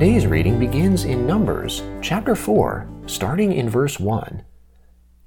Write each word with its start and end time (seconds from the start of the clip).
Today's 0.00 0.26
reading 0.26 0.58
begins 0.58 1.04
in 1.04 1.26
Numbers, 1.26 1.82
chapter 2.00 2.34
4, 2.34 2.88
starting 3.04 3.52
in 3.52 3.68
verse 3.68 4.00
1. 4.00 4.42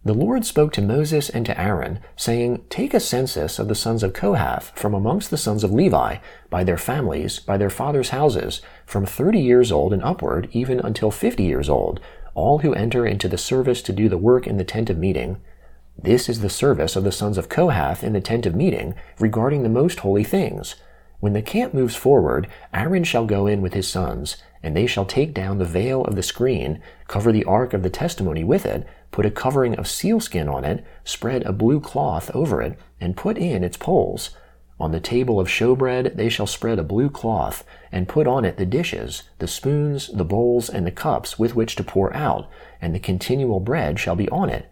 The 0.06 0.14
Lord 0.14 0.44
spoke 0.44 0.74
to 0.74 0.82
Moses 0.82 1.30
and 1.30 1.46
to 1.46 1.58
Aaron, 1.58 2.00
saying, 2.18 2.66
Take 2.70 2.94
a 2.94 3.00
census 3.00 3.58
of 3.58 3.70
the 3.70 3.76
sons 3.76 4.04
of 4.04 4.12
Kohath 4.12 4.78
from 4.78 4.94
amongst 4.94 5.32
the 5.32 5.38
sons 5.38 5.64
of 5.64 5.72
Levi, 5.72 6.18
by 6.50 6.66
their 6.66 6.78
families, 6.78 7.40
by 7.40 7.56
their 7.56 7.70
fathers' 7.70 8.10
houses, 8.10 8.62
from 8.86 9.06
thirty 9.06 9.40
years 9.40 9.72
old 9.72 9.94
and 9.94 10.04
upward, 10.04 10.50
even 10.52 10.82
until 10.82 11.10
fifty 11.10 11.44
years 11.44 11.70
old, 11.70 12.02
all 12.36 12.60
who 12.60 12.74
enter 12.74 13.06
into 13.06 13.30
the 13.30 13.38
service 13.38 13.82
to 13.84 13.94
do 13.94 14.10
the 14.10 14.18
work 14.18 14.46
in 14.46 14.58
the 14.58 14.66
tent 14.66 14.90
of 14.90 14.98
meeting. 14.98 15.38
This 15.98 16.28
is 16.28 16.42
the 16.42 16.50
service 16.50 16.98
of 16.98 17.06
the 17.06 17.12
sons 17.12 17.38
of 17.38 17.48
Kohath 17.48 18.04
in 18.04 18.12
the 18.12 18.20
tent 18.20 18.46
of 18.46 18.56
meeting, 18.56 18.96
regarding 19.20 19.64
the 19.64 19.70
most 19.70 20.02
holy 20.02 20.26
things. 20.26 20.76
When 21.22 21.32
the 21.32 21.42
camp 21.42 21.74
moves 21.74 21.96
forward, 21.96 22.50
Aaron 22.74 23.06
shall 23.06 23.26
go 23.26 23.48
in 23.48 23.62
with 23.62 23.74
his 23.74 23.88
sons, 23.88 24.36
and 24.62 24.76
they 24.76 24.86
shall 24.86 25.06
take 25.06 25.34
down 25.34 25.60
the 25.60 25.66
veil 25.66 26.04
of 26.04 26.18
the 26.18 26.24
screen, 26.24 26.82
cover 27.08 27.32
the 27.32 27.46
ark 27.46 27.74
of 27.74 27.84
the 27.84 27.90
testimony 27.90 28.44
with 28.44 28.66
it, 28.66 28.86
put 29.14 29.26
a 29.26 29.32
covering 29.32 29.76
of 29.76 29.88
sealskin 29.88 30.50
on 30.50 30.66
it, 30.66 30.84
spread 31.06 31.44
a 31.44 31.54
blue 31.54 31.80
cloth 31.80 32.32
over 32.36 32.62
it, 32.62 32.78
and 33.00 33.16
put 33.16 33.38
in 33.38 33.64
its 33.64 33.78
poles. 33.78 34.32
On 34.80 34.92
the 34.92 35.00
table 35.00 35.40
of 35.40 35.48
showbread 35.48 36.18
they 36.18 36.30
shall 36.30 36.48
spread 36.48 36.80
a 36.80 36.84
blue 36.84 37.12
cloth, 37.12 37.64
and 37.92 38.10
put 38.10 38.26
on 38.26 38.44
it 38.44 38.58
the 38.58 38.66
dishes, 38.66 39.22
the 39.38 39.48
spoons, 39.48 40.08
the 40.08 40.26
bowls, 40.26 40.68
and 40.68 40.86
the 40.86 40.92
cups 40.92 41.38
with 41.38 41.56
which 41.56 41.76
to 41.76 41.84
pour 41.84 42.12
out, 42.14 42.50
and 42.82 42.94
the 42.94 43.00
continual 43.00 43.60
bread 43.60 44.00
shall 44.00 44.16
be 44.16 44.28
on 44.30 44.50
it. 44.50 44.66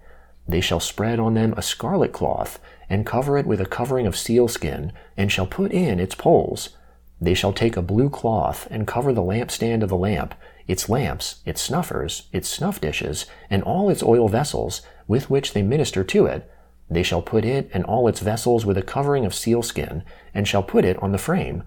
They 0.47 0.59
shall 0.59 0.79
spread 0.79 1.19
on 1.19 1.35
them 1.35 1.53
a 1.55 1.61
scarlet 1.61 2.11
cloth, 2.11 2.59
and 2.89 3.05
cover 3.05 3.37
it 3.37 3.45
with 3.45 3.61
a 3.61 3.65
covering 3.65 4.07
of 4.07 4.17
sealskin, 4.17 4.91
and 5.15 5.31
shall 5.31 5.47
put 5.47 5.71
in 5.71 5.99
its 5.99 6.15
poles. 6.15 6.69
They 7.21 7.35
shall 7.35 7.53
take 7.53 7.77
a 7.77 7.83
blue 7.83 8.09
cloth 8.09 8.67
and 8.71 8.87
cover 8.87 9.13
the 9.13 9.21
lampstand 9.21 9.83
of 9.83 9.89
the 9.89 9.95
lamp, 9.95 10.33
its 10.67 10.89
lamps, 10.89 11.41
its 11.45 11.61
snuffers, 11.61 12.29
its 12.31 12.47
snuff 12.47 12.79
dishes, 12.79 13.25
and 13.49 13.63
all 13.63 13.89
its 13.89 14.03
oil 14.03 14.27
vessels, 14.27 14.81
with 15.07 15.29
which 15.29 15.53
they 15.53 15.61
minister 15.61 16.03
to 16.03 16.25
it. 16.25 16.49
They 16.89 17.03
shall 17.03 17.21
put 17.21 17.45
it 17.45 17.69
and 17.73 17.85
all 17.85 18.07
its 18.07 18.19
vessels 18.19 18.65
with 18.65 18.77
a 18.77 18.81
covering 18.81 19.25
of 19.25 19.33
sealskin, 19.33 20.03
and 20.33 20.47
shall 20.47 20.63
put 20.63 20.85
it 20.85 21.01
on 21.01 21.11
the 21.11 21.17
frame. 21.17 21.63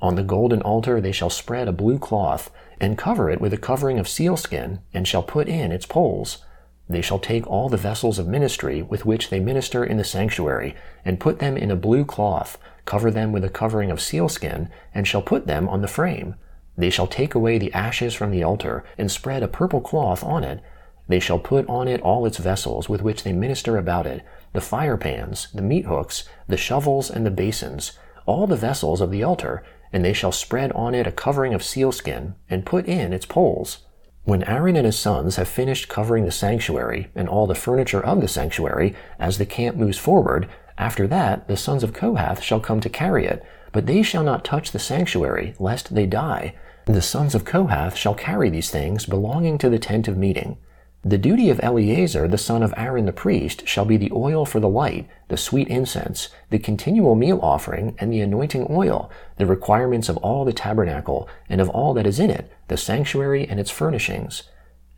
On 0.00 0.16
the 0.16 0.22
golden 0.22 0.60
altar 0.62 1.00
they 1.00 1.12
shall 1.12 1.30
spread 1.30 1.68
a 1.68 1.72
blue 1.72 1.98
cloth, 1.98 2.50
and 2.80 2.98
cover 2.98 3.30
it 3.30 3.40
with 3.40 3.52
a 3.52 3.56
covering 3.56 3.98
of 3.98 4.08
sealskin, 4.08 4.80
and 4.92 5.06
shall 5.06 5.22
put 5.22 5.48
in 5.48 5.72
its 5.72 5.86
poles. 5.86 6.44
They 6.88 7.00
shall 7.00 7.18
take 7.18 7.46
all 7.46 7.68
the 7.68 7.76
vessels 7.76 8.18
of 8.18 8.28
ministry 8.28 8.82
with 8.82 9.06
which 9.06 9.30
they 9.30 9.40
minister 9.40 9.84
in 9.84 9.96
the 9.96 10.04
sanctuary, 10.04 10.74
and 11.04 11.20
put 11.20 11.38
them 11.38 11.56
in 11.56 11.70
a 11.70 11.76
blue 11.76 12.04
cloth, 12.04 12.58
cover 12.84 13.10
them 13.10 13.32
with 13.32 13.44
a 13.44 13.48
covering 13.48 13.90
of 13.90 14.00
sealskin, 14.00 14.68
and 14.92 15.06
shall 15.06 15.22
put 15.22 15.46
them 15.46 15.68
on 15.68 15.80
the 15.80 15.88
frame. 15.88 16.34
They 16.76 16.90
shall 16.90 17.06
take 17.06 17.34
away 17.34 17.58
the 17.58 17.72
ashes 17.72 18.14
from 18.14 18.30
the 18.30 18.42
altar, 18.42 18.84
and 18.98 19.10
spread 19.10 19.42
a 19.42 19.48
purple 19.48 19.80
cloth 19.80 20.24
on 20.24 20.44
it. 20.44 20.60
They 21.06 21.20
shall 21.20 21.38
put 21.38 21.68
on 21.68 21.86
it 21.86 22.00
all 22.00 22.26
its 22.26 22.38
vessels 22.38 22.88
with 22.88 23.02
which 23.02 23.22
they 23.22 23.32
minister 23.32 23.76
about 23.76 24.06
it, 24.06 24.22
the 24.52 24.60
fire 24.60 24.96
pans, 24.96 25.48
the 25.54 25.62
meat 25.62 25.86
hooks, 25.86 26.28
the 26.48 26.56
shovels, 26.56 27.10
and 27.10 27.24
the 27.24 27.30
basins, 27.30 27.92
all 28.26 28.46
the 28.46 28.56
vessels 28.56 29.00
of 29.00 29.10
the 29.10 29.22
altar, 29.22 29.62
and 29.92 30.04
they 30.04 30.12
shall 30.12 30.32
spread 30.32 30.72
on 30.72 30.94
it 30.94 31.06
a 31.06 31.12
covering 31.12 31.54
of 31.54 31.62
sealskin, 31.62 32.34
and 32.48 32.66
put 32.66 32.86
in 32.86 33.12
its 33.12 33.26
poles. 33.26 33.78
When 34.24 34.42
Aaron 34.44 34.76
and 34.76 34.86
his 34.86 34.98
sons 34.98 35.36
have 35.36 35.48
finished 35.48 35.88
covering 35.88 36.24
the 36.24 36.32
sanctuary 36.32 37.10
and 37.14 37.28
all 37.28 37.46
the 37.46 37.54
furniture 37.54 38.02
of 38.02 38.22
the 38.22 38.28
sanctuary, 38.28 38.94
as 39.18 39.36
the 39.36 39.44
camp 39.44 39.76
moves 39.76 39.98
forward, 39.98 40.48
after 40.78 41.06
that, 41.06 41.46
the 41.46 41.58
sons 41.58 41.84
of 41.84 41.92
Kohath 41.92 42.42
shall 42.42 42.58
come 42.58 42.80
to 42.80 42.88
carry 42.88 43.26
it, 43.26 43.44
but 43.74 43.86
they 43.86 44.02
shall 44.02 44.22
not 44.22 44.44
touch 44.44 44.70
the 44.70 44.78
sanctuary, 44.78 45.54
lest 45.58 45.94
they 45.94 46.06
die. 46.06 46.54
The 46.86 47.02
sons 47.02 47.34
of 47.34 47.44
Kohath 47.44 47.96
shall 47.96 48.14
carry 48.14 48.48
these 48.48 48.70
things 48.70 49.04
belonging 49.04 49.58
to 49.58 49.68
the 49.68 49.80
tent 49.80 50.06
of 50.06 50.16
meeting. 50.16 50.58
The 51.02 51.18
duty 51.18 51.50
of 51.50 51.60
Eleazar 51.60 52.28
the 52.28 52.38
son 52.38 52.62
of 52.62 52.72
Aaron 52.76 53.04
the 53.04 53.12
priest 53.12 53.66
shall 53.66 53.84
be 53.84 53.96
the 53.96 54.12
oil 54.14 54.46
for 54.46 54.60
the 54.60 54.68
light, 54.68 55.08
the 55.28 55.36
sweet 55.36 55.66
incense, 55.66 56.28
the 56.50 56.58
continual 56.58 57.16
meal 57.16 57.40
offering, 57.42 57.96
and 57.98 58.12
the 58.12 58.20
anointing 58.20 58.68
oil, 58.70 59.10
the 59.38 59.44
requirements 59.44 60.08
of 60.08 60.18
all 60.18 60.44
the 60.44 60.52
tabernacle, 60.52 61.28
and 61.48 61.60
of 61.60 61.68
all 61.70 61.94
that 61.94 62.06
is 62.06 62.20
in 62.20 62.30
it, 62.30 62.52
the 62.68 62.76
sanctuary 62.76 63.46
and 63.46 63.58
its 63.58 63.72
furnishings. 63.72 64.44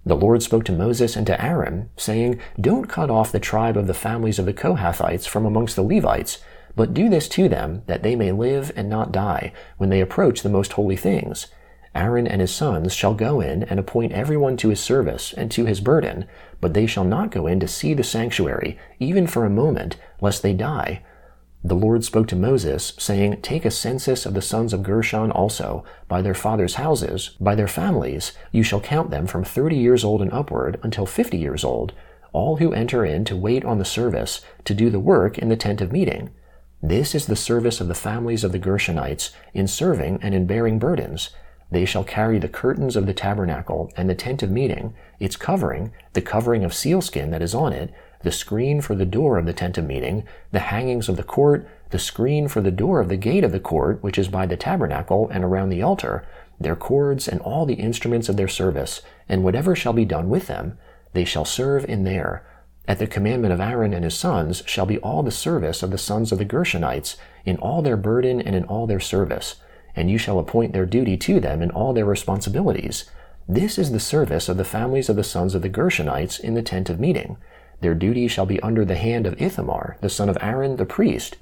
The 0.04 0.14
Lord 0.14 0.42
spoke 0.42 0.64
to 0.66 0.72
Moses 0.72 1.16
and 1.16 1.26
to 1.26 1.42
Aaron, 1.42 1.88
saying, 1.96 2.40
Don't 2.60 2.88
cut 2.88 3.10
off 3.10 3.32
the 3.32 3.40
tribe 3.40 3.76
of 3.76 3.86
the 3.86 3.94
families 3.94 4.38
of 4.38 4.44
the 4.46 4.54
Kohathites 4.54 5.26
from 5.26 5.46
amongst 5.46 5.74
the 5.74 5.82
Levites, 5.82 6.38
but 6.76 6.94
do 6.94 7.08
this 7.08 7.28
to 7.30 7.48
them, 7.48 7.82
that 7.86 8.02
they 8.02 8.14
may 8.14 8.30
live 8.30 8.70
and 8.76 8.88
not 8.88 9.10
die, 9.10 9.52
when 9.78 9.90
they 9.90 10.00
approach 10.00 10.42
the 10.42 10.48
most 10.48 10.74
holy 10.74 10.96
things. 10.96 11.48
Aaron 11.94 12.26
and 12.26 12.42
his 12.42 12.54
sons 12.54 12.94
shall 12.94 13.14
go 13.14 13.40
in 13.40 13.62
and 13.62 13.80
appoint 13.80 14.12
everyone 14.12 14.58
to 14.58 14.68
his 14.68 14.80
service 14.80 15.32
and 15.32 15.50
to 15.50 15.64
his 15.64 15.80
burden, 15.80 16.26
but 16.60 16.74
they 16.74 16.86
shall 16.86 17.04
not 17.04 17.30
go 17.30 17.46
in 17.46 17.58
to 17.60 17.66
see 17.66 17.94
the 17.94 18.04
sanctuary, 18.04 18.78
even 18.98 19.26
for 19.26 19.46
a 19.46 19.50
moment, 19.50 19.96
lest 20.20 20.42
they 20.42 20.52
die. 20.52 21.02
The 21.64 21.74
Lord 21.74 22.04
spoke 22.04 22.28
to 22.28 22.36
Moses, 22.36 22.92
saying, 22.98 23.40
Take 23.40 23.64
a 23.64 23.70
census 23.70 24.26
of 24.26 24.34
the 24.34 24.42
sons 24.42 24.72
of 24.72 24.82
Gershon 24.82 25.30
also, 25.30 25.84
by 26.06 26.20
their 26.20 26.34
fathers' 26.34 26.74
houses, 26.74 27.30
by 27.40 27.54
their 27.54 27.66
families. 27.66 28.32
You 28.52 28.62
shall 28.62 28.80
count 28.80 29.10
them 29.10 29.26
from 29.26 29.42
thirty 29.42 29.76
years 29.76 30.04
old 30.04 30.20
and 30.22 30.32
upward 30.32 30.78
until 30.82 31.06
fifty 31.06 31.38
years 31.38 31.64
old, 31.64 31.92
all 32.32 32.58
who 32.58 32.72
enter 32.72 33.04
in 33.04 33.24
to 33.24 33.36
wait 33.36 33.64
on 33.64 33.78
the 33.78 33.84
service, 33.84 34.42
to 34.64 34.74
do 34.74 34.90
the 34.90 35.00
work 35.00 35.38
in 35.38 35.48
the 35.48 35.56
tent 35.56 35.80
of 35.80 35.90
meeting. 35.90 36.30
This 36.82 37.14
is 37.14 37.26
the 37.26 37.36
service 37.36 37.80
of 37.80 37.88
the 37.88 37.94
families 37.94 38.44
of 38.44 38.52
the 38.52 38.58
Gershonites, 38.58 39.30
in 39.54 39.66
serving 39.66 40.18
and 40.22 40.34
in 40.34 40.46
bearing 40.46 40.78
burdens. 40.78 41.30
They 41.70 41.84
shall 41.84 42.04
carry 42.04 42.38
the 42.38 42.48
curtains 42.48 42.96
of 42.96 43.06
the 43.06 43.14
tabernacle 43.14 43.90
and 43.96 44.08
the 44.08 44.14
tent 44.14 44.42
of 44.42 44.50
meeting, 44.50 44.94
its 45.18 45.36
covering, 45.36 45.92
the 46.12 46.22
covering 46.22 46.64
of 46.64 46.74
sealskin 46.74 47.30
that 47.30 47.42
is 47.42 47.54
on 47.54 47.72
it, 47.72 47.92
the 48.22 48.30
screen 48.30 48.80
for 48.80 48.94
the 48.94 49.06
door 49.06 49.38
of 49.38 49.46
the 49.46 49.52
tent 49.52 49.78
of 49.78 49.86
meeting, 49.86 50.24
the 50.52 50.60
hangings 50.60 51.08
of 51.08 51.16
the 51.16 51.22
court, 51.22 51.66
the 51.90 51.98
screen 51.98 52.46
for 52.46 52.60
the 52.60 52.70
door 52.70 53.00
of 53.00 53.08
the 53.08 53.16
gate 53.16 53.42
of 53.42 53.52
the 53.52 53.60
court, 53.60 54.02
which 54.02 54.18
is 54.18 54.28
by 54.28 54.46
the 54.46 54.56
tabernacle 54.56 55.28
and 55.32 55.44
around 55.44 55.70
the 55.70 55.82
altar, 55.82 56.24
their 56.60 56.76
cords 56.76 57.26
and 57.26 57.40
all 57.40 57.66
the 57.66 57.74
instruments 57.74 58.28
of 58.28 58.36
their 58.36 58.48
service, 58.48 59.02
and 59.28 59.42
whatever 59.42 59.74
shall 59.74 59.92
be 59.92 60.04
done 60.04 60.28
with 60.28 60.46
them, 60.46 60.78
they 61.14 61.24
shall 61.24 61.44
serve 61.44 61.84
in 61.86 62.04
there. 62.04 62.44
At 62.88 63.00
the 63.00 63.06
commandment 63.06 63.52
of 63.52 63.60
Aaron 63.60 63.92
and 63.92 64.04
his 64.04 64.14
sons 64.14 64.62
shall 64.66 64.86
be 64.86 64.98
all 64.98 65.22
the 65.22 65.30
service 65.30 65.82
of 65.82 65.90
the 65.90 65.98
sons 65.98 66.30
of 66.30 66.38
the 66.38 66.44
Gershonites, 66.44 67.16
in 67.44 67.56
all 67.56 67.82
their 67.82 67.96
burden 67.96 68.40
and 68.40 68.54
in 68.54 68.64
all 68.64 68.86
their 68.86 69.00
service, 69.00 69.56
and 69.96 70.10
you 70.10 70.18
shall 70.18 70.38
appoint 70.38 70.72
their 70.72 70.86
duty 70.86 71.16
to 71.16 71.40
them 71.40 71.62
in 71.62 71.70
all 71.70 71.92
their 71.92 72.04
responsibilities. 72.04 73.10
This 73.48 73.78
is 73.78 73.90
the 73.90 74.00
service 74.00 74.48
of 74.48 74.56
the 74.56 74.64
families 74.64 75.08
of 75.08 75.16
the 75.16 75.24
sons 75.24 75.54
of 75.54 75.62
the 75.62 75.68
Gershonites 75.68 76.38
in 76.38 76.54
the 76.54 76.62
tent 76.62 76.88
of 76.88 77.00
meeting. 77.00 77.36
Their 77.80 77.94
duty 77.94 78.28
shall 78.28 78.46
be 78.46 78.60
under 78.60 78.84
the 78.84 78.96
hand 78.96 79.26
of 79.26 79.40
Ithamar, 79.40 79.96
the 80.00 80.08
son 80.08 80.28
of 80.28 80.38
Aaron 80.40 80.76
the 80.76 80.86
priest. 80.86 81.36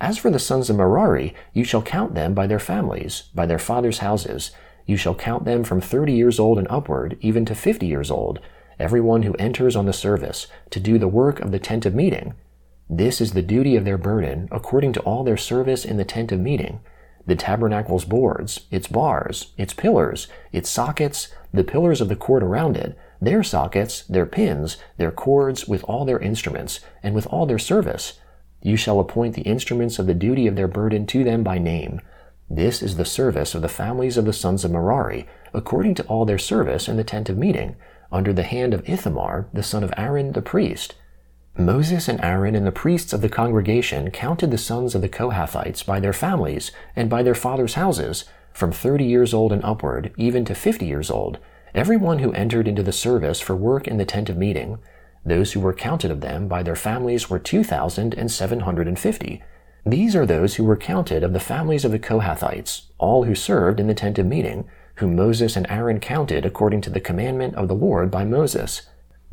As 0.00 0.18
for 0.18 0.30
the 0.30 0.38
sons 0.38 0.70
of 0.70 0.76
Merari, 0.76 1.34
you 1.52 1.64
shall 1.64 1.82
count 1.82 2.14
them 2.14 2.32
by 2.32 2.46
their 2.46 2.58
families, 2.58 3.24
by 3.34 3.46
their 3.46 3.58
fathers' 3.58 3.98
houses. 3.98 4.50
You 4.86 4.96
shall 4.96 5.14
count 5.14 5.44
them 5.44 5.64
from 5.64 5.80
thirty 5.80 6.12
years 6.12 6.38
old 6.38 6.58
and 6.58 6.66
upward, 6.70 7.18
even 7.20 7.44
to 7.46 7.54
fifty 7.54 7.86
years 7.86 8.10
old, 8.10 8.40
every 8.80 9.00
one 9.00 9.22
who 9.22 9.34
enters 9.34 9.76
on 9.76 9.86
the 9.86 9.92
service, 9.92 10.46
to 10.70 10.80
do 10.80 10.98
the 10.98 11.08
work 11.08 11.40
of 11.40 11.52
the 11.52 11.58
tent 11.58 11.86
of 11.86 11.94
meeting. 11.94 12.34
This 12.88 13.20
is 13.20 13.32
the 13.32 13.42
duty 13.42 13.76
of 13.76 13.84
their 13.84 13.98
burden, 13.98 14.48
according 14.50 14.92
to 14.94 15.00
all 15.00 15.22
their 15.22 15.36
service 15.36 15.84
in 15.84 15.96
the 15.96 16.04
tent 16.04 16.32
of 16.32 16.40
meeting. 16.40 16.80
The 17.26 17.36
tabernacle's 17.36 18.04
boards, 18.04 18.66
its 18.70 18.88
bars, 18.88 19.52
its 19.56 19.72
pillars, 19.72 20.26
its 20.50 20.68
sockets, 20.68 21.28
the 21.52 21.62
pillars 21.62 22.00
of 22.00 22.08
the 22.08 22.16
court 22.16 22.42
around 22.42 22.76
it, 22.76 22.98
their 23.20 23.42
sockets, 23.42 24.02
their 24.04 24.26
pins, 24.26 24.78
their 24.96 25.12
cords, 25.12 25.68
with 25.68 25.84
all 25.84 26.04
their 26.04 26.18
instruments, 26.18 26.80
and 27.02 27.14
with 27.14 27.26
all 27.26 27.46
their 27.46 27.58
service. 27.58 28.14
You 28.62 28.76
shall 28.76 28.98
appoint 28.98 29.34
the 29.34 29.42
instruments 29.42 29.98
of 29.98 30.06
the 30.06 30.14
duty 30.14 30.46
of 30.46 30.56
their 30.56 30.68
burden 30.68 31.06
to 31.06 31.22
them 31.22 31.42
by 31.42 31.58
name. 31.58 32.00
This 32.48 32.82
is 32.82 32.96
the 32.96 33.04
service 33.04 33.54
of 33.54 33.62
the 33.62 33.68
families 33.68 34.16
of 34.16 34.24
the 34.24 34.32
sons 34.32 34.64
of 34.64 34.72
Merari, 34.72 35.28
according 35.54 35.94
to 35.94 36.02
all 36.06 36.24
their 36.24 36.38
service 36.38 36.88
in 36.88 36.96
the 36.96 37.04
tent 37.04 37.28
of 37.28 37.38
meeting, 37.38 37.76
under 38.12 38.32
the 38.32 38.42
hand 38.42 38.74
of 38.74 38.88
Ithamar, 38.88 39.48
the 39.52 39.62
son 39.62 39.84
of 39.84 39.92
Aaron 39.96 40.32
the 40.32 40.42
priest. 40.42 40.94
Moses 41.56 42.08
and 42.08 42.22
Aaron 42.24 42.54
and 42.54 42.66
the 42.66 42.72
priests 42.72 43.12
of 43.12 43.20
the 43.20 43.28
congregation 43.28 44.10
counted 44.10 44.50
the 44.50 44.58
sons 44.58 44.94
of 44.94 45.02
the 45.02 45.08
Kohathites 45.08 45.84
by 45.84 46.00
their 46.00 46.12
families 46.12 46.70
and 46.94 47.10
by 47.10 47.22
their 47.22 47.34
fathers' 47.34 47.74
houses, 47.74 48.24
from 48.52 48.72
thirty 48.72 49.04
years 49.04 49.34
old 49.34 49.52
and 49.52 49.64
upward, 49.64 50.12
even 50.16 50.44
to 50.44 50.54
fifty 50.54 50.86
years 50.86 51.10
old, 51.10 51.38
everyone 51.74 52.20
who 52.20 52.32
entered 52.32 52.66
into 52.66 52.82
the 52.82 52.92
service 52.92 53.40
for 53.40 53.54
work 53.54 53.86
in 53.86 53.96
the 53.96 54.04
tent 54.04 54.28
of 54.28 54.36
meeting. 54.36 54.78
Those 55.24 55.52
who 55.52 55.60
were 55.60 55.74
counted 55.74 56.10
of 56.10 56.20
them 56.20 56.48
by 56.48 56.62
their 56.62 56.76
families 56.76 57.28
were 57.28 57.38
two 57.38 57.62
thousand 57.62 58.14
and 58.14 58.30
seven 58.30 58.60
hundred 58.60 58.88
and 58.88 58.98
fifty. 58.98 59.42
These 59.84 60.16
are 60.16 60.26
those 60.26 60.54
who 60.54 60.64
were 60.64 60.76
counted 60.76 61.22
of 61.22 61.32
the 61.32 61.40
families 61.40 61.84
of 61.84 61.92
the 61.92 61.98
Kohathites, 61.98 62.82
all 62.98 63.24
who 63.24 63.34
served 63.34 63.80
in 63.80 63.86
the 63.86 63.94
tent 63.94 64.18
of 64.18 64.26
meeting, 64.26 64.68
whom 65.00 65.16
Moses 65.16 65.56
and 65.56 65.66
Aaron 65.68 65.98
counted 65.98 66.46
according 66.46 66.82
to 66.82 66.90
the 66.90 67.00
commandment 67.00 67.54
of 67.56 67.68
the 67.68 67.74
Lord 67.74 68.10
by 68.10 68.24
Moses. 68.24 68.82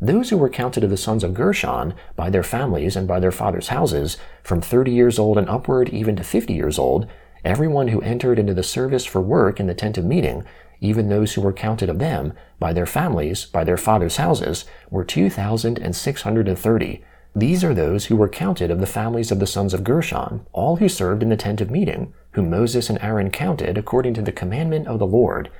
Those 0.00 0.30
who 0.30 0.36
were 0.36 0.48
counted 0.48 0.84
of 0.84 0.90
the 0.90 0.96
sons 0.96 1.22
of 1.22 1.34
Gershon, 1.34 1.94
by 2.16 2.30
their 2.30 2.42
families 2.42 2.96
and 2.96 3.06
by 3.06 3.20
their 3.20 3.32
fathers' 3.32 3.68
houses, 3.68 4.16
from 4.42 4.60
thirty 4.60 4.92
years 4.92 5.18
old 5.18 5.38
and 5.38 5.48
upward 5.48 5.88
even 5.90 6.16
to 6.16 6.24
fifty 6.24 6.54
years 6.54 6.78
old, 6.78 7.06
everyone 7.44 7.88
who 7.88 8.00
entered 8.00 8.38
into 8.38 8.54
the 8.54 8.62
service 8.62 9.04
for 9.04 9.20
work 9.20 9.60
in 9.60 9.66
the 9.66 9.74
tent 9.74 9.98
of 9.98 10.04
meeting, 10.04 10.44
even 10.80 11.08
those 11.08 11.34
who 11.34 11.40
were 11.40 11.52
counted 11.52 11.88
of 11.88 11.98
them, 11.98 12.32
by 12.58 12.72
their 12.72 12.86
families, 12.86 13.44
by 13.44 13.64
their 13.64 13.76
fathers' 13.76 14.16
houses, 14.16 14.64
were 14.90 15.04
two 15.04 15.28
thousand 15.28 15.78
and 15.78 15.94
six 15.94 16.22
hundred 16.22 16.48
and 16.48 16.58
thirty. 16.58 17.04
These 17.34 17.62
are 17.62 17.74
those 17.74 18.06
who 18.06 18.16
were 18.16 18.28
counted 18.28 18.70
of 18.70 18.80
the 18.80 18.86
families 18.86 19.30
of 19.30 19.38
the 19.38 19.46
sons 19.46 19.74
of 19.74 19.84
Gershon, 19.84 20.46
all 20.52 20.76
who 20.76 20.88
served 20.88 21.22
in 21.22 21.28
the 21.28 21.36
tent 21.36 21.60
of 21.60 21.70
meeting, 21.70 22.14
whom 22.38 22.50
Moses 22.50 22.88
and 22.88 23.02
Aaron 23.02 23.32
counted 23.32 23.76
according 23.76 24.14
to 24.14 24.22
the 24.22 24.30
commandment 24.30 24.86
of 24.86 25.00
the 25.00 25.06
Lord. 25.06 25.50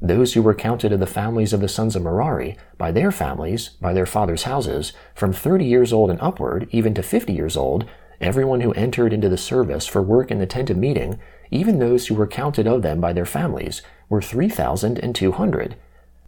Those 0.00 0.32
who 0.32 0.40
were 0.40 0.54
counted 0.54 0.90
of 0.90 0.98
the 0.98 1.06
families 1.06 1.52
of 1.52 1.60
the 1.60 1.68
sons 1.68 1.94
of 1.94 2.02
Merari, 2.02 2.56
by 2.78 2.90
their 2.90 3.12
families, 3.12 3.68
by 3.68 3.92
their 3.92 4.06
fathers' 4.06 4.44
houses, 4.44 4.94
from 5.14 5.34
thirty 5.34 5.66
years 5.66 5.92
old 5.92 6.08
and 6.08 6.18
upward, 6.22 6.68
even 6.70 6.94
to 6.94 7.02
fifty 7.02 7.34
years 7.34 7.54
old, 7.54 7.84
everyone 8.18 8.62
who 8.62 8.72
entered 8.72 9.12
into 9.12 9.28
the 9.28 9.36
service 9.36 9.86
for 9.86 10.00
work 10.00 10.30
in 10.30 10.38
the 10.38 10.46
tent 10.46 10.70
of 10.70 10.78
meeting, 10.78 11.20
even 11.50 11.78
those 11.78 12.06
who 12.06 12.14
were 12.14 12.26
counted 12.26 12.66
of 12.66 12.80
them 12.80 12.98
by 12.98 13.12
their 13.12 13.26
families, 13.26 13.82
were 14.08 14.22
three 14.22 14.48
thousand 14.48 14.98
and 15.00 15.14
two 15.14 15.32
hundred. 15.32 15.76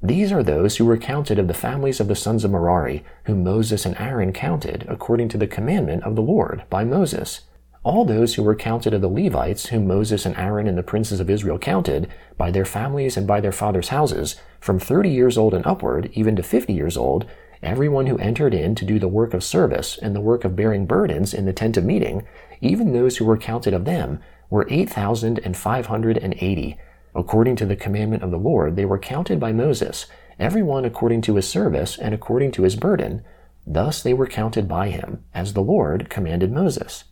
These 0.02 0.32
are 0.32 0.42
those 0.42 0.76
who 0.76 0.84
were 0.84 0.98
counted 0.98 1.38
of 1.38 1.48
the 1.48 1.54
families 1.54 1.98
of 1.98 2.08
the 2.08 2.14
sons 2.14 2.44
of 2.44 2.50
Merari, 2.50 3.06
whom 3.24 3.42
Moses 3.42 3.86
and 3.86 3.98
Aaron 3.98 4.34
counted 4.34 4.84
according 4.86 5.30
to 5.30 5.38
the 5.38 5.46
commandment 5.46 6.02
of 6.02 6.14
the 6.14 6.20
Lord 6.20 6.64
by 6.68 6.84
Moses. 6.84 7.40
All 7.84 8.06
those 8.06 8.34
who 8.34 8.42
were 8.42 8.54
counted 8.56 8.94
of 8.94 9.02
the 9.02 9.10
Levites, 9.10 9.66
whom 9.66 9.86
Moses 9.86 10.24
and 10.24 10.34
Aaron 10.38 10.66
and 10.66 10.78
the 10.78 10.82
princes 10.82 11.20
of 11.20 11.28
Israel 11.28 11.58
counted, 11.58 12.08
by 12.38 12.50
their 12.50 12.64
families 12.64 13.14
and 13.14 13.26
by 13.26 13.42
their 13.42 13.52
fathers' 13.52 13.90
houses, 13.90 14.36
from 14.58 14.78
thirty 14.78 15.10
years 15.10 15.36
old 15.36 15.52
and 15.52 15.66
upward, 15.66 16.08
even 16.14 16.34
to 16.36 16.42
fifty 16.42 16.72
years 16.72 16.96
old, 16.96 17.26
everyone 17.62 18.06
who 18.06 18.16
entered 18.16 18.54
in 18.54 18.74
to 18.74 18.86
do 18.86 18.98
the 18.98 19.06
work 19.06 19.34
of 19.34 19.44
service 19.44 19.98
and 19.98 20.16
the 20.16 20.20
work 20.22 20.46
of 20.46 20.56
bearing 20.56 20.86
burdens 20.86 21.34
in 21.34 21.44
the 21.44 21.52
tent 21.52 21.76
of 21.76 21.84
meeting, 21.84 22.26
even 22.62 22.94
those 22.94 23.18
who 23.18 23.26
were 23.26 23.36
counted 23.36 23.74
of 23.74 23.84
them, 23.84 24.18
were 24.48 24.66
eight 24.70 24.88
thousand 24.88 25.38
and 25.44 25.54
five 25.54 25.86
hundred 25.86 26.16
and 26.16 26.34
eighty. 26.40 26.78
According 27.14 27.56
to 27.56 27.66
the 27.66 27.76
commandment 27.76 28.22
of 28.22 28.30
the 28.30 28.38
Lord, 28.38 28.76
they 28.76 28.86
were 28.86 28.98
counted 28.98 29.38
by 29.38 29.52
Moses, 29.52 30.06
every 30.38 30.62
one 30.62 30.86
according 30.86 31.20
to 31.20 31.36
his 31.36 31.46
service 31.46 31.98
and 31.98 32.14
according 32.14 32.52
to 32.52 32.62
his 32.62 32.76
burden. 32.76 33.22
Thus 33.66 34.02
they 34.02 34.14
were 34.14 34.26
counted 34.26 34.66
by 34.66 34.88
him, 34.88 35.22
as 35.34 35.52
the 35.52 35.60
Lord 35.60 36.08
commanded 36.08 36.50
Moses. 36.50 37.04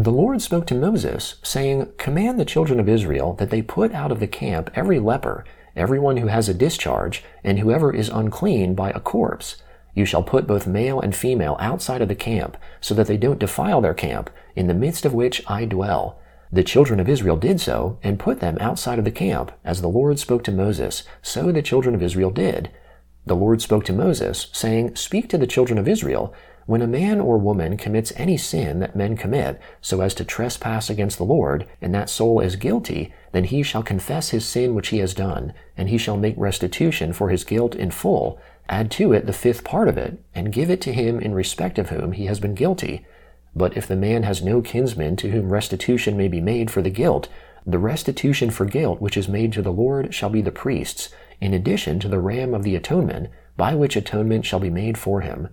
The 0.00 0.10
Lord 0.10 0.40
spoke 0.40 0.66
to 0.68 0.74
Moses, 0.74 1.34
saying, 1.42 1.92
Command 1.98 2.40
the 2.40 2.46
children 2.46 2.80
of 2.80 2.88
Israel 2.88 3.34
that 3.34 3.50
they 3.50 3.60
put 3.60 3.92
out 3.92 4.10
of 4.10 4.18
the 4.18 4.26
camp 4.26 4.70
every 4.74 4.98
leper, 4.98 5.44
everyone 5.76 6.16
who 6.16 6.28
has 6.28 6.48
a 6.48 6.54
discharge, 6.54 7.22
and 7.44 7.58
whoever 7.58 7.94
is 7.94 8.08
unclean 8.08 8.74
by 8.74 8.92
a 8.92 8.98
corpse. 8.98 9.56
You 9.92 10.06
shall 10.06 10.22
put 10.22 10.46
both 10.46 10.66
male 10.66 11.00
and 11.00 11.14
female 11.14 11.58
outside 11.60 12.00
of 12.00 12.08
the 12.08 12.14
camp, 12.14 12.56
so 12.80 12.94
that 12.94 13.08
they 13.08 13.18
don't 13.18 13.38
defile 13.38 13.82
their 13.82 13.92
camp, 13.92 14.30
in 14.56 14.68
the 14.68 14.72
midst 14.72 15.04
of 15.04 15.12
which 15.12 15.42
I 15.46 15.66
dwell. 15.66 16.18
The 16.50 16.64
children 16.64 16.98
of 16.98 17.06
Israel 17.06 17.36
did 17.36 17.60
so, 17.60 17.98
and 18.02 18.18
put 18.18 18.40
them 18.40 18.56
outside 18.58 18.98
of 18.98 19.04
the 19.04 19.10
camp, 19.10 19.52
as 19.66 19.82
the 19.82 19.88
Lord 19.88 20.18
spoke 20.18 20.44
to 20.44 20.50
Moses, 20.50 21.02
so 21.20 21.52
the 21.52 21.60
children 21.60 21.94
of 21.94 22.02
Israel 22.02 22.30
did. 22.30 22.70
The 23.26 23.36
Lord 23.36 23.60
spoke 23.60 23.84
to 23.84 23.92
Moses, 23.92 24.48
saying, 24.52 24.96
Speak 24.96 25.28
to 25.28 25.36
the 25.36 25.46
children 25.46 25.78
of 25.78 25.86
Israel, 25.86 26.32
when 26.70 26.82
a 26.82 26.86
man 26.86 27.18
or 27.18 27.36
woman 27.36 27.76
commits 27.76 28.12
any 28.14 28.36
sin 28.36 28.78
that 28.78 28.94
men 28.94 29.16
commit, 29.16 29.60
so 29.80 30.02
as 30.02 30.14
to 30.14 30.24
trespass 30.24 30.88
against 30.88 31.18
the 31.18 31.24
Lord, 31.24 31.66
and 31.82 31.92
that 31.92 32.08
soul 32.08 32.38
is 32.38 32.54
guilty, 32.54 33.12
then 33.32 33.42
he 33.42 33.64
shall 33.64 33.82
confess 33.82 34.28
his 34.28 34.44
sin 34.46 34.76
which 34.76 34.90
he 34.90 34.98
has 34.98 35.12
done, 35.12 35.52
and 35.76 35.88
he 35.88 35.98
shall 35.98 36.16
make 36.16 36.36
restitution 36.36 37.12
for 37.12 37.28
his 37.28 37.42
guilt 37.42 37.74
in 37.74 37.90
full, 37.90 38.38
add 38.68 38.88
to 38.92 39.12
it 39.12 39.26
the 39.26 39.32
fifth 39.32 39.64
part 39.64 39.88
of 39.88 39.98
it, 39.98 40.22
and 40.32 40.52
give 40.52 40.70
it 40.70 40.80
to 40.82 40.92
him 40.92 41.18
in 41.18 41.34
respect 41.34 41.76
of 41.76 41.88
whom 41.88 42.12
he 42.12 42.26
has 42.26 42.38
been 42.38 42.54
guilty, 42.54 43.04
but 43.52 43.76
if 43.76 43.88
the 43.88 43.96
man 43.96 44.22
has 44.22 44.40
no 44.40 44.62
kinsman 44.62 45.16
to 45.16 45.30
whom 45.32 45.52
restitution 45.52 46.16
may 46.16 46.28
be 46.28 46.40
made 46.40 46.70
for 46.70 46.82
the 46.82 46.88
guilt, 46.88 47.28
the 47.66 47.80
restitution 47.80 48.48
for 48.48 48.64
guilt 48.64 49.00
which 49.00 49.16
is 49.16 49.26
made 49.26 49.52
to 49.54 49.62
the 49.62 49.72
Lord 49.72 50.14
shall 50.14 50.30
be 50.30 50.40
the 50.40 50.52
priest's, 50.52 51.08
in 51.40 51.52
addition 51.52 51.98
to 51.98 52.06
the 52.06 52.20
ram 52.20 52.54
of 52.54 52.62
the 52.62 52.76
atonement, 52.76 53.28
by 53.56 53.74
which 53.74 53.96
atonement 53.96 54.46
shall 54.46 54.60
be 54.60 54.70
made 54.70 54.96
for 54.96 55.22
him. 55.22 55.48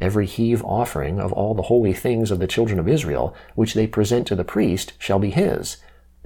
Every 0.00 0.26
heave 0.26 0.64
offering 0.64 1.18
of 1.20 1.32
all 1.32 1.54
the 1.54 1.62
holy 1.62 1.92
things 1.92 2.30
of 2.30 2.38
the 2.38 2.46
children 2.46 2.78
of 2.78 2.88
Israel, 2.88 3.34
which 3.54 3.74
they 3.74 3.86
present 3.86 4.26
to 4.28 4.36
the 4.36 4.44
priest, 4.44 4.92
shall 4.98 5.18
be 5.18 5.30
his. 5.30 5.78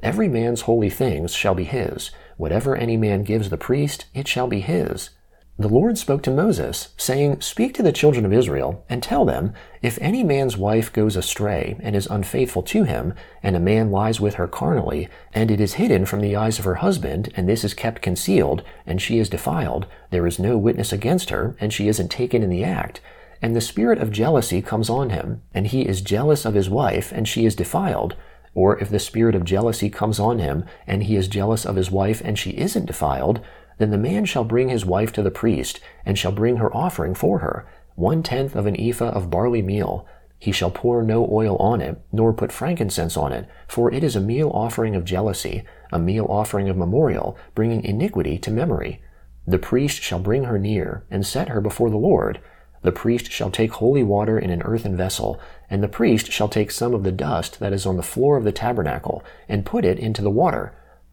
Every 0.02 0.28
man's 0.28 0.62
holy 0.62 0.90
things 0.90 1.32
shall 1.32 1.54
be 1.54 1.64
his. 1.64 2.10
Whatever 2.36 2.76
any 2.76 2.96
man 2.96 3.22
gives 3.22 3.50
the 3.50 3.56
priest, 3.56 4.06
it 4.14 4.26
shall 4.28 4.46
be 4.46 4.60
his. 4.60 5.10
The 5.58 5.69
Lord 5.69 5.96
spoke 5.96 6.22
to 6.22 6.30
Moses, 6.30 6.88
saying, 6.96 7.40
Speak 7.40 7.74
to 7.74 7.82
the 7.82 7.92
children 7.92 8.24
of 8.24 8.32
Israel, 8.32 8.84
and 8.88 9.02
tell 9.02 9.24
them, 9.24 9.52
If 9.80 9.98
any 10.00 10.25
man's 10.25 10.56
wife 10.56 10.92
goes 10.92 11.14
astray, 11.14 11.76
and 11.80 11.94
is 11.94 12.06
unfaithful 12.06 12.62
to 12.64 12.84
him, 12.84 13.14
and 13.42 13.54
a 13.54 13.60
man 13.60 13.90
lies 13.90 14.18
with 14.18 14.34
her 14.34 14.48
carnally, 14.48 15.08
and 15.32 15.50
it 15.50 15.60
is 15.60 15.75
hidden 15.75 16.04
from 16.04 16.20
the 16.20 16.34
eyes 16.34 16.58
of 16.58 16.64
her 16.64 16.76
husband, 16.76 17.32
and 17.36 17.48
this 17.48 17.64
is 17.64 17.75
kept 17.75 18.02
concealed, 18.02 18.64
and 18.86 19.00
she 19.00 19.18
is 19.18 19.28
defiled, 19.28 19.86
there 20.10 20.26
is 20.26 20.38
no 20.38 20.56
witness 20.58 20.92
against 20.92 21.30
her, 21.30 21.54
and 21.60 21.72
she 21.72 21.86
isn't 21.86 22.10
taken 22.10 22.42
in 22.42 22.50
the 22.50 22.64
act, 22.64 23.00
and 23.42 23.56
the 23.56 23.60
spirit 23.60 23.98
of 23.98 24.12
jealousy 24.12 24.62
comes 24.62 24.88
on 24.88 25.10
him, 25.10 25.42
and 25.52 25.66
he 25.66 25.82
is 25.82 26.00
jealous 26.00 26.44
of 26.44 26.54
his 26.54 26.70
wife, 26.70 27.10
and 27.10 27.26
she 27.26 27.44
is 27.44 27.56
defiled, 27.56 28.14
or 28.54 28.78
if 28.78 28.88
the 28.88 29.00
spirit 29.00 29.34
of 29.34 29.44
jealousy 29.44 29.90
comes 29.90 30.20
on 30.20 30.38
him, 30.38 30.64
and 30.86 31.02
he 31.02 31.16
is 31.16 31.26
jealous 31.26 31.66
of 31.66 31.76
his 31.76 31.90
wife, 31.90 32.22
and 32.24 32.38
she 32.38 32.50
isn't 32.50 32.86
defiled, 32.86 33.40
then 33.78 33.90
the 33.90 33.98
man 33.98 34.24
shall 34.24 34.44
bring 34.44 34.68
his 34.68 34.86
wife 34.86 35.12
to 35.12 35.22
the 35.22 35.30
priest, 35.30 35.80
and 36.06 36.16
shall 36.16 36.30
bring 36.30 36.58
her 36.58 36.74
offering 36.74 37.14
for 37.14 37.40
her, 37.40 37.66
one 37.96 38.22
tenth 38.22 38.54
of 38.54 38.66
an 38.66 38.80
ephah 38.80 39.10
of 39.10 39.30
barley 39.30 39.62
meal. 39.62 40.06
He 40.38 40.52
shall 40.52 40.70
pour 40.70 41.02
no 41.02 41.28
oil 41.30 41.56
on 41.56 41.80
it, 41.80 42.00
nor 42.12 42.32
put 42.32 42.52
frankincense 42.52 43.16
on 43.16 43.32
it, 43.32 43.48
for 43.66 43.92
it 43.92 44.04
is 44.04 44.14
a 44.14 44.20
meal 44.20 44.50
offering 44.54 44.94
of 44.94 45.04
jealousy, 45.04 45.64
a 45.90 45.98
meal 45.98 46.26
offering 46.28 46.68
of 46.68 46.76
memorial, 46.76 47.36
bringing 47.54 47.82
iniquity 47.84 48.38
to 48.38 48.50
memory. 48.50 49.02
The 49.46 49.58
priest 49.58 50.00
shall 50.00 50.20
bring 50.20 50.44
her 50.44 50.58
near, 50.58 51.04
and 51.10 51.26
set 51.26 51.48
her 51.48 51.60
before 51.60 51.90
the 51.90 51.96
Lord. 51.96 52.40
The 52.82 52.93
priest 52.93 53.31
shall 53.31 53.50
take 53.50 53.73
holy 53.73 54.02
water 54.02 54.38
in 54.38 54.50
an 54.50 54.62
earthen 54.62 54.96
vessel, 54.96 55.40
and 55.70 55.82
the 55.82 55.88
priest 55.88 56.31
shall 56.31 56.49
take 56.49 56.70
some 56.70 56.94
of 56.94 57.05
the 57.05 57.12
dust 57.12 57.61
that 57.61 57.73
is 57.73 57.87
on 57.87 57.96
the 57.96 58.02
floor 58.02 58.37
of 58.37 58.44
the 58.44 58.52
tabernacle, 58.52 59.25
and 59.49 59.64
put 59.64 59.84
it 59.84 59.99
into 59.99 60.23
the 60.23 60.31
water 60.31 60.73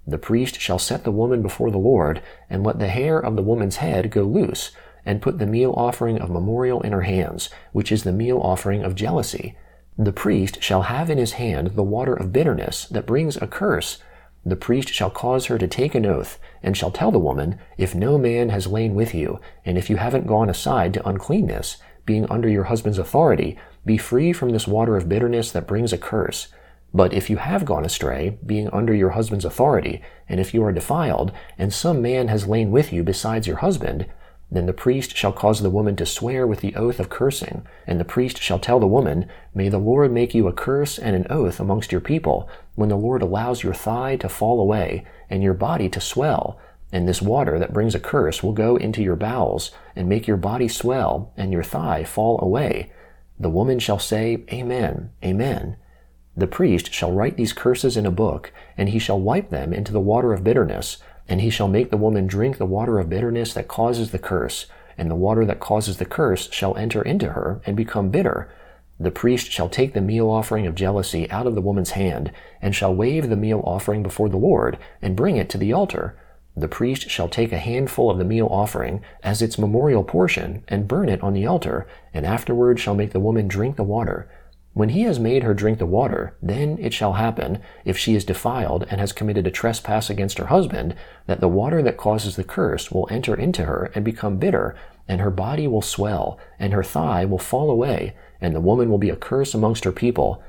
the 0.09 0.17
priest 0.17 0.59
shall 0.59 0.79
set 0.79 1.03
the 1.03 1.11
woman 1.11 1.41
before 1.41 1.69
the 1.69 1.77
Lord, 1.77 2.21
and 2.49 2.63
let 2.63 2.79
the 2.79 2.87
hair 2.87 3.19
of 3.19 3.35
the 3.35 3.43
woman's 3.43 3.75
head 3.77 4.09
go 4.09 4.23
loose, 4.23 4.71
and 5.05 5.21
put 5.21 5.37
the 5.37 5.45
meal 5.45 5.73
offering 5.77 6.19
of 6.19 6.31
memorial 6.31 6.81
in 6.81 6.93
her 6.93 7.03
hands, 7.03 7.49
which 7.73 7.91
is 7.91 8.03
the 8.03 8.11
meal 8.11 8.39
offering 8.39 8.83
of 8.83 8.95
jealousy. 8.95 9.55
The 9.97 10.11
priest 10.11 10.63
shall 10.63 10.83
have 10.83 11.09
in 11.09 11.17
his 11.17 11.33
hand 11.33 11.75
the 11.75 11.83
water 11.83 12.13
of 12.13 12.33
bitterness 12.33 12.85
that 12.85 13.05
brings 13.05 13.37
a 13.37 13.47
curse. 13.47 13.99
The 14.45 14.55
priest 14.55 14.89
shall 14.89 15.09
cause 15.09 15.47
her 15.47 15.57
to 15.57 15.67
take 15.67 15.95
an 15.95 16.05
oath, 16.05 16.39
and 16.63 16.75
shall 16.75 16.91
tell 16.91 17.11
the 17.11 17.19
woman, 17.19 17.59
If 17.77 17.93
no 17.93 18.17
man 18.17 18.49
has 18.49 18.67
lain 18.67 18.95
with 18.95 19.13
you, 19.13 19.39
and 19.65 19.77
if 19.77 19.89
you 19.89 19.97
haven't 19.97 20.27
gone 20.27 20.49
aside 20.49 20.93
to 20.93 21.07
uncleanness, 21.07 21.77
being 22.05 22.25
under 22.29 22.49
your 22.49 22.63
husband's 22.63 22.97
authority, 22.97 23.57
be 23.85 23.97
free 23.97 24.33
from 24.33 24.49
this 24.49 24.67
water 24.67 24.95
of 24.95 25.09
bitterness 25.09 25.51
that 25.51 25.67
brings 25.67 25.93
a 25.93 25.97
curse. 25.97 26.47
But 26.93 27.13
if 27.13 27.29
you 27.29 27.37
have 27.37 27.65
gone 27.65 27.85
astray, 27.85 28.39
being 28.45 28.69
under 28.69 28.93
your 28.93 29.11
husband's 29.11 29.45
authority, 29.45 30.01
and 30.27 30.39
if 30.39 30.53
you 30.53 30.63
are 30.63 30.71
defiled, 30.71 31.31
and 31.57 31.71
some 31.71 32.01
man 32.01 32.29
has 32.29 32.47
lain 32.47 32.71
with 32.71 32.91
you 32.91 33.03
besides 33.03 33.45
your 33.45 33.57
husband, 33.57 34.07
then 34.51 34.65
the 34.65 34.73
priest 34.73 35.15
shall 35.15 35.31
cause 35.31 35.61
the 35.61 35.69
woman 35.69 35.95
to 35.95 36.05
swear 36.05 36.47
with 36.47 36.61
the 36.61 36.75
oath 36.75 36.99
of 36.99 37.09
cursing, 37.09 37.65
and 37.85 37.99
the 37.99 38.05
priest 38.05 38.41
shall 38.41 38.57
tell 38.57 38.79
the 38.79 38.87
woman, 38.87 39.27
May 39.53 39.69
the 39.69 39.77
Lord 39.77 40.11
make 40.11 40.33
you 40.33 40.47
a 40.47 40.53
curse 40.53 40.97
and 40.97 41.15
an 41.15 41.27
oath 41.29 41.59
amongst 41.59 41.91
your 41.91 42.01
people, 42.01 42.49
when 42.73 42.89
the 42.89 42.97
Lord 42.97 43.21
allows 43.21 43.61
your 43.61 43.75
thigh 43.75 44.15
to 44.17 44.29
fall 44.29 44.59
away, 44.59 45.05
and 45.29 45.43
your 45.43 45.53
body 45.53 45.87
to 45.89 46.01
swell, 46.01 46.59
and 46.91 47.07
this 47.07 47.21
water 47.21 47.59
that 47.59 47.73
brings 47.73 47.93
a 47.93 47.99
curse 47.99 48.41
will 48.41 48.53
go 48.53 48.75
into 48.75 49.03
your 49.03 49.15
bowels, 49.15 49.71
and 49.95 50.09
make 50.09 50.27
your 50.27 50.37
body 50.37 50.67
swell, 50.67 51.31
and 51.37 51.51
your 51.51 51.63
thigh 51.63 52.03
fall 52.03 52.39
away. 52.41 52.91
The 53.39 53.49
woman 53.51 53.77
shall 53.77 53.99
say, 53.99 54.43
Amen, 54.51 55.11
Amen. 55.23 55.77
The 56.35 56.47
priest 56.47 56.91
shall 56.91 57.11
write 57.11 57.37
these 57.37 57.53
curses 57.53 57.97
in 57.97 58.05
a 58.05 58.11
book, 58.11 58.51
and 58.77 58.89
he 58.89 58.99
shall 58.99 59.19
wipe 59.19 59.49
them 59.49 59.73
into 59.73 59.91
the 59.91 59.99
water 59.99 60.33
of 60.33 60.43
bitterness, 60.43 60.97
and 61.29 61.39
he 61.39 61.49
shall 61.49 61.67
make 61.67 61.91
the 61.91 61.97
woman 61.97 62.25
drink 62.25 62.57
the 62.57 62.65
water 62.65 62.97
of 62.99 63.09
bitterness 63.09 63.53
that 63.53 63.67
causes 63.67 64.09
the 64.09 64.19
curse, 64.19 64.65
and 64.97 65.09
the 65.09 65.15
water 65.15 65.45
that 65.45 65.59
causes 65.59 65.97
the 65.97 66.05
curse 66.05 66.51
shall 66.51 66.75
enter 66.75 67.01
into 67.03 67.29
her 67.29 67.61
and 67.65 67.77
become 67.77 68.09
bitter. 68.09 68.49
The 68.99 69.11
priest 69.11 69.49
shall 69.49 69.69
take 69.69 69.93
the 69.93 70.01
meal 70.01 70.29
offering 70.29 70.67
of 70.67 70.75
jealousy 70.75 71.29
out 71.31 71.47
of 71.47 71.55
the 71.55 71.61
woman's 71.61 71.91
hand, 71.91 72.31
and 72.61 72.75
shall 72.75 72.93
wave 72.93 73.29
the 73.29 73.37
meal 73.37 73.61
offering 73.63 74.03
before 74.03 74.27
the 74.27 74.37
Lord, 74.37 74.77
and 75.01 75.15
bring 75.15 75.37
it 75.37 75.49
to 75.51 75.57
the 75.57 75.71
altar. 75.71 76.17
The 76.57 76.67
priest 76.67 77.09
shall 77.09 77.29
take 77.29 77.53
a 77.53 77.59
handful 77.59 78.09
of 78.09 78.17
the 78.17 78.25
meal 78.25 78.47
offering 78.51 79.01
as 79.23 79.41
its 79.41 79.57
memorial 79.57 80.03
portion, 80.03 80.63
and 80.67 80.87
burn 80.87 81.07
it 81.07 81.23
on 81.23 81.33
the 81.33 81.45
altar, 81.45 81.87
and 82.13 82.25
afterward 82.25 82.79
shall 82.79 82.95
make 82.95 83.11
the 83.11 83.21
woman 83.21 83.47
drink 83.47 83.77
the 83.77 83.83
water. 83.83 84.27
When 84.73 84.89
he 84.89 85.01
has 85.01 85.19
made 85.19 85.43
her 85.43 85.53
drink 85.53 85.79
the 85.79 85.85
water, 85.85 86.37
then 86.41 86.77
it 86.79 86.93
shall 86.93 87.13
happen, 87.13 87.59
if 87.85 87.97
she 87.97 88.15
is 88.15 88.23
defiled 88.23 88.85
and 88.89 89.01
has 89.01 89.11
committed 89.11 89.47
a 89.47 89.51
trespass 89.51 90.09
against 90.09 90.37
her 90.37 90.45
husband, 90.45 90.95
that 91.25 91.41
the 91.41 91.47
water 91.47 91.81
that 91.81 91.97
causes 91.97 92.35
the 92.35 92.43
curse 92.43 92.91
will 92.91 93.07
enter 93.09 93.35
into 93.35 93.65
her 93.65 93.91
and 93.95 94.05
become 94.05 94.37
bitter, 94.37 94.75
and 95.07 95.21
her 95.21 95.31
body 95.31 95.67
will 95.67 95.81
swell, 95.81 96.37
and 96.59 96.71
her 96.71 96.83
thigh 96.83 97.25
will 97.25 97.39
fall 97.39 97.71
away, 97.71 98.15
and 98.39 98.55
the 98.55 98.61
woman 98.61 98.89
will 98.89 98.99
be 98.99 99.09
a 99.09 99.15
curse 99.15 99.53
amongst 99.55 99.83
her 99.83 99.91
people. 99.91 100.41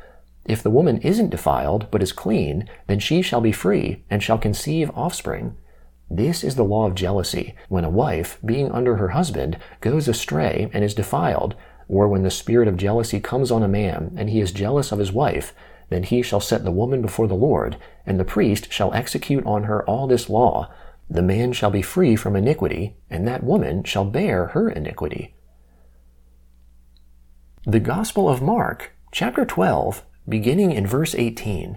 If 0.45 0.63
the 0.63 0.71
woman 0.71 0.99
isn't 0.99 1.31
defiled, 1.31 1.91
but 1.91 2.03
is 2.03 2.13
clean, 2.13 2.69
then 2.87 2.99
she 2.99 3.23
shall 3.23 3.41
be 3.41 3.53
free, 3.53 4.05
and 4.11 4.23
shall 4.23 4.39
conceive 4.39 4.91
offspring. 4.95 5.57
This 6.11 6.45
is 6.45 6.57
the 6.57 6.65
law 6.65 6.87
of 6.87 6.95
jealousy, 6.95 7.55
when 7.69 7.85
a 7.85 7.91
wife, 7.91 8.39
being 8.45 8.71
under 8.71 8.97
her 8.97 9.09
husband, 9.09 9.59
goes 9.81 10.09
astray 10.09 10.69
and 10.75 10.85
is 10.85 10.93
defiled, 10.93 11.55
or 11.91 12.07
when 12.07 12.23
the 12.23 12.31
spirit 12.31 12.69
of 12.69 12.77
jealousy 12.77 13.19
comes 13.19 13.51
on 13.51 13.65
a 13.65 13.69
man, 13.69 14.15
and 14.17 14.31
he 14.31 14.41
is 14.41 14.53
jealous 14.53 14.93
of 14.93 15.01
his 15.01 15.11
wife, 15.11 15.53
then 15.89 16.05
he 16.05 16.23
shall 16.23 16.39
set 16.39 16.65
the 16.65 16.71
woman 16.71 17.03
before 17.03 17.27
the 17.27 17.35
Lord, 17.35 17.77
and 18.07 18.19
the 18.19 18.25
priest 18.25 18.73
shall 18.73 18.95
execute 18.95 19.45
on 19.45 19.65
her 19.65 19.85
all 19.87 20.07
this 20.07 20.31
law. 20.31 20.73
The 21.11 21.21
man 21.21 21.53
shall 21.53 21.71
be 21.71 21.83
free 21.83 22.15
from 22.15 22.37
iniquity, 22.37 22.95
and 23.11 23.27
that 23.27 23.43
woman 23.43 23.83
shall 23.83 24.05
bear 24.05 24.47
her 24.47 24.71
iniquity. 24.71 25.35
The 27.67 27.81
Gospel 27.81 28.29
of 28.29 28.41
Mark, 28.41 28.93
chapter 29.11 29.45
12, 29.45 30.05
beginning 30.29 30.71
in 30.71 30.87
verse 30.87 31.17
18. 31.17 31.77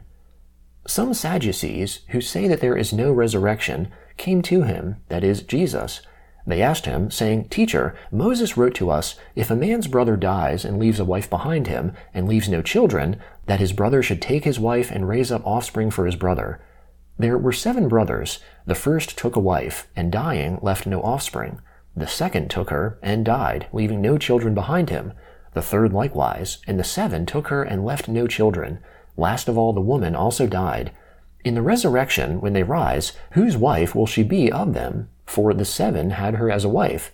Some 0.85 1.15
Sadducees, 1.15 2.01
who 2.09 2.21
say 2.21 2.47
that 2.47 2.61
there 2.61 2.77
is 2.77 2.93
no 2.93 3.11
resurrection, 3.11 3.91
came 4.17 4.43
to 4.43 4.61
him, 4.61 4.97
that 5.09 5.23
is, 5.23 5.41
Jesus, 5.41 6.01
they 6.45 6.61
asked 6.61 6.85
him, 6.85 7.09
saying, 7.09 7.45
Teacher, 7.49 7.95
Moses 8.11 8.57
wrote 8.57 8.75
to 8.75 8.89
us, 8.89 9.15
if 9.35 9.49
a 9.49 9.55
man's 9.55 9.87
brother 9.87 10.17
dies 10.17 10.65
and 10.65 10.77
leaves 10.77 10.99
a 10.99 11.05
wife 11.05 11.29
behind 11.29 11.67
him, 11.67 11.93
and 12.13 12.27
leaves 12.27 12.49
no 12.49 12.61
children, 12.61 13.17
that 13.45 13.61
his 13.61 13.71
brother 13.71 14.03
should 14.03 14.21
take 14.21 14.43
his 14.43 14.59
wife 14.59 14.91
and 14.91 15.07
raise 15.07 15.31
up 15.31 15.45
offspring 15.45 15.89
for 15.89 16.05
his 16.05 16.15
brother. 16.17 16.59
There 17.17 17.37
were 17.37 17.53
seven 17.53 17.87
brothers. 17.87 18.39
The 18.65 18.75
first 18.75 19.17
took 19.17 19.35
a 19.35 19.39
wife, 19.41 19.87
and 19.95 20.11
dying 20.11 20.59
left 20.61 20.85
no 20.85 21.01
offspring. 21.01 21.61
The 21.95 22.07
second 22.07 22.49
took 22.49 22.71
her, 22.71 22.97
and 23.01 23.23
died, 23.23 23.67
leaving 23.71 24.01
no 24.01 24.17
children 24.17 24.53
behind 24.53 24.89
him. 24.89 25.13
The 25.53 25.61
third 25.61 25.93
likewise, 25.93 26.57
and 26.67 26.79
the 26.79 26.83
seven 26.83 27.25
took 27.25 27.47
her 27.47 27.63
and 27.63 27.85
left 27.85 28.07
no 28.07 28.27
children. 28.27 28.79
Last 29.15 29.47
of 29.47 29.57
all, 29.57 29.73
the 29.73 29.81
woman 29.81 30.15
also 30.15 30.47
died. 30.47 30.91
In 31.45 31.53
the 31.55 31.61
resurrection, 31.61 32.41
when 32.41 32.53
they 32.53 32.63
rise, 32.63 33.13
whose 33.31 33.55
wife 33.55 33.93
will 33.93 34.07
she 34.07 34.23
be 34.23 34.51
of 34.51 34.73
them? 34.73 35.09
For 35.25 35.53
the 35.53 35.65
seven 35.65 36.11
had 36.11 36.35
her 36.35 36.51
as 36.51 36.63
a 36.63 36.69
wife. 36.69 37.11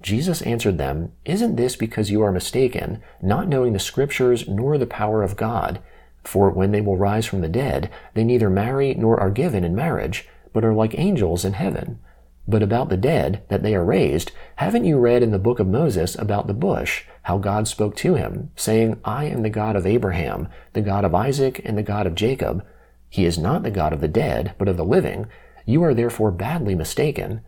Jesus 0.00 0.42
answered 0.42 0.78
them, 0.78 1.12
Isn't 1.24 1.56
this 1.56 1.74
because 1.74 2.10
you 2.10 2.22
are 2.22 2.32
mistaken, 2.32 3.02
not 3.20 3.48
knowing 3.48 3.72
the 3.72 3.78
Scriptures 3.78 4.48
nor 4.48 4.78
the 4.78 4.86
power 4.86 5.22
of 5.22 5.36
God? 5.36 5.80
For 6.22 6.50
when 6.50 6.72
they 6.72 6.80
will 6.80 6.96
rise 6.96 7.26
from 7.26 7.40
the 7.40 7.48
dead, 7.48 7.90
they 8.14 8.22
neither 8.22 8.50
marry 8.50 8.94
nor 8.94 9.18
are 9.18 9.30
given 9.30 9.64
in 9.64 9.74
marriage, 9.74 10.28
but 10.52 10.64
are 10.64 10.74
like 10.74 10.98
angels 10.98 11.44
in 11.44 11.54
heaven. 11.54 11.98
But 12.46 12.62
about 12.62 12.88
the 12.88 12.96
dead, 12.96 13.42
that 13.48 13.62
they 13.62 13.74
are 13.74 13.84
raised, 13.84 14.32
haven't 14.56 14.84
you 14.84 14.98
read 14.98 15.22
in 15.22 15.32
the 15.32 15.38
book 15.38 15.58
of 15.58 15.66
Moses 15.66 16.16
about 16.16 16.46
the 16.46 16.54
bush, 16.54 17.04
how 17.22 17.36
God 17.38 17.68
spoke 17.68 17.94
to 17.96 18.14
him, 18.14 18.50
saying, 18.56 18.98
I 19.04 19.24
am 19.24 19.42
the 19.42 19.50
God 19.50 19.76
of 19.76 19.86
Abraham, 19.86 20.48
the 20.72 20.80
God 20.80 21.04
of 21.04 21.14
Isaac, 21.14 21.60
and 21.64 21.76
the 21.76 21.82
God 21.82 22.06
of 22.06 22.14
Jacob? 22.14 22.64
He 23.10 23.26
is 23.26 23.36
not 23.36 23.64
the 23.64 23.70
God 23.70 23.92
of 23.92 24.00
the 24.00 24.08
dead, 24.08 24.54
but 24.58 24.68
of 24.68 24.76
the 24.76 24.84
living. 24.84 25.26
You 25.68 25.84
are 25.84 25.92
therefore 25.92 26.30
badly 26.30 26.74
mistaken. 26.74 27.42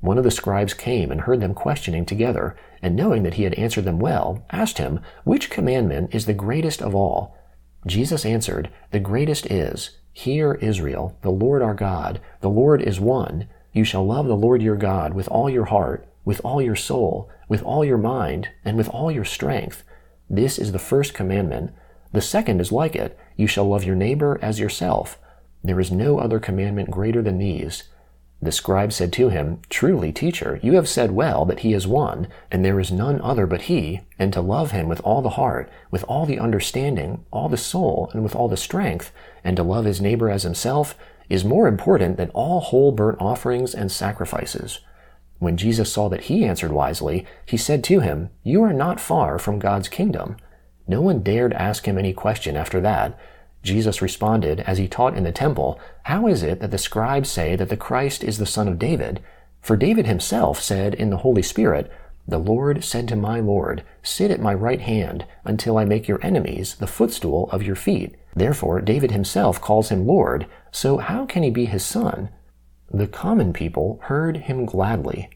One 0.00 0.16
of 0.16 0.24
the 0.24 0.30
scribes 0.30 0.72
came 0.72 1.10
and 1.10 1.20
heard 1.20 1.42
them 1.42 1.52
questioning 1.52 2.06
together, 2.06 2.56
and 2.80 2.96
knowing 2.96 3.24
that 3.24 3.34
he 3.34 3.42
had 3.42 3.52
answered 3.56 3.84
them 3.84 3.98
well, 3.98 4.42
asked 4.48 4.78
him, 4.78 5.00
Which 5.24 5.50
commandment 5.50 6.14
is 6.14 6.24
the 6.24 6.32
greatest 6.32 6.80
of 6.80 6.94
all? 6.94 7.36
Jesus 7.86 8.24
answered, 8.24 8.70
The 8.90 9.00
greatest 9.00 9.44
is, 9.50 9.98
Hear, 10.14 10.54
Israel, 10.54 11.18
the 11.20 11.30
Lord 11.30 11.60
our 11.60 11.74
God, 11.74 12.22
the 12.40 12.48
Lord 12.48 12.80
is 12.80 12.98
one. 12.98 13.48
You 13.74 13.84
shall 13.84 14.06
love 14.06 14.28
the 14.28 14.34
Lord 14.34 14.62
your 14.62 14.76
God 14.76 15.12
with 15.12 15.28
all 15.28 15.50
your 15.50 15.66
heart, 15.66 16.08
with 16.24 16.40
all 16.42 16.62
your 16.62 16.74
soul, 16.74 17.28
with 17.50 17.62
all 17.64 17.84
your 17.84 17.98
mind, 17.98 18.48
and 18.64 18.78
with 18.78 18.88
all 18.88 19.12
your 19.12 19.26
strength. 19.26 19.84
This 20.30 20.58
is 20.58 20.72
the 20.72 20.78
first 20.78 21.12
commandment. 21.12 21.72
The 22.12 22.22
second 22.22 22.62
is 22.62 22.72
like 22.72 22.96
it. 22.96 23.18
You 23.36 23.46
shall 23.46 23.68
love 23.68 23.84
your 23.84 23.96
neighbor 23.96 24.38
as 24.40 24.58
yourself. 24.58 25.18
There 25.64 25.80
is 25.80 25.92
no 25.92 26.18
other 26.18 26.40
commandment 26.40 26.90
greater 26.90 27.22
than 27.22 27.38
these. 27.38 27.84
The 28.42 28.50
scribe 28.50 28.92
said 28.92 29.12
to 29.12 29.28
him, 29.28 29.60
Truly, 29.70 30.10
teacher, 30.10 30.58
you 30.64 30.74
have 30.74 30.88
said 30.88 31.12
well 31.12 31.44
that 31.44 31.60
he 31.60 31.72
is 31.72 31.86
one, 31.86 32.26
and 32.50 32.64
there 32.64 32.80
is 32.80 32.90
none 32.90 33.20
other 33.20 33.46
but 33.46 33.62
he, 33.62 34.00
and 34.18 34.32
to 34.32 34.40
love 34.40 34.72
him 34.72 34.88
with 34.88 35.00
all 35.02 35.22
the 35.22 35.30
heart, 35.30 35.70
with 35.92 36.02
all 36.08 36.26
the 36.26 36.40
understanding, 36.40 37.24
all 37.30 37.48
the 37.48 37.56
soul, 37.56 38.10
and 38.12 38.24
with 38.24 38.34
all 38.34 38.48
the 38.48 38.56
strength, 38.56 39.12
and 39.44 39.56
to 39.56 39.62
love 39.62 39.84
his 39.84 40.00
neighbor 40.00 40.28
as 40.28 40.42
himself, 40.42 40.96
is 41.28 41.44
more 41.44 41.68
important 41.68 42.16
than 42.16 42.30
all 42.30 42.60
whole 42.60 42.90
burnt 42.90 43.20
offerings 43.20 43.76
and 43.76 43.92
sacrifices. 43.92 44.80
When 45.38 45.56
Jesus 45.56 45.92
saw 45.92 46.08
that 46.08 46.22
he 46.22 46.44
answered 46.44 46.72
wisely, 46.72 47.24
he 47.46 47.56
said 47.56 47.84
to 47.84 48.00
him, 48.00 48.30
You 48.42 48.64
are 48.64 48.72
not 48.72 49.00
far 49.00 49.38
from 49.38 49.60
God's 49.60 49.88
kingdom. 49.88 50.36
No 50.88 51.00
one 51.00 51.22
dared 51.22 51.52
ask 51.52 51.86
him 51.86 51.96
any 51.96 52.12
question 52.12 52.56
after 52.56 52.80
that, 52.80 53.16
Jesus 53.62 54.02
responded 54.02 54.60
as 54.60 54.78
he 54.78 54.88
taught 54.88 55.16
in 55.16 55.24
the 55.24 55.32
temple, 55.32 55.80
How 56.04 56.26
is 56.26 56.42
it 56.42 56.60
that 56.60 56.70
the 56.70 56.78
scribes 56.78 57.30
say 57.30 57.56
that 57.56 57.68
the 57.68 57.76
Christ 57.76 58.24
is 58.24 58.38
the 58.38 58.46
son 58.46 58.68
of 58.68 58.78
David? 58.78 59.20
For 59.60 59.76
David 59.76 60.06
himself 60.06 60.60
said 60.60 60.94
in 60.94 61.10
the 61.10 61.18
Holy 61.18 61.42
Spirit, 61.42 61.90
The 62.26 62.38
Lord 62.38 62.82
said 62.82 63.06
to 63.08 63.16
my 63.16 63.38
Lord, 63.38 63.84
Sit 64.02 64.32
at 64.32 64.40
my 64.40 64.52
right 64.52 64.80
hand 64.80 65.24
until 65.44 65.78
I 65.78 65.84
make 65.84 66.08
your 66.08 66.24
enemies 66.24 66.74
the 66.74 66.88
footstool 66.88 67.48
of 67.50 67.62
your 67.62 67.76
feet. 67.76 68.16
Therefore, 68.34 68.80
David 68.80 69.12
himself 69.12 69.60
calls 69.60 69.90
him 69.90 70.06
Lord, 70.06 70.46
so 70.72 70.98
how 70.98 71.26
can 71.26 71.44
he 71.44 71.50
be 71.50 71.66
his 71.66 71.84
son? 71.84 72.30
The 72.90 73.06
common 73.06 73.52
people 73.52 74.00
heard 74.04 74.38
him 74.38 74.66
gladly. 74.66 75.30